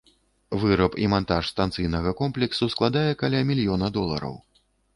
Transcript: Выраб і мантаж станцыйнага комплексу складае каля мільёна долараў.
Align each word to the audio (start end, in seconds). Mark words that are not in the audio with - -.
Выраб 0.61 0.95
і 1.03 1.09
мантаж 1.13 1.51
станцыйнага 1.53 2.15
комплексу 2.23 2.71
складае 2.77 3.07
каля 3.23 3.45
мільёна 3.53 3.93
долараў. 3.99 4.35